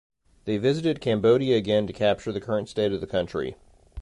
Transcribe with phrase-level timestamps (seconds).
[0.45, 3.55] They visited Cambodia again to capture the current state of the country.